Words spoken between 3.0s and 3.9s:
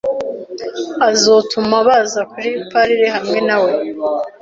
hamwe na we